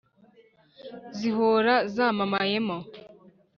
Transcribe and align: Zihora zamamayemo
Zihora 1.17 1.75
zamamayemo 1.93 2.77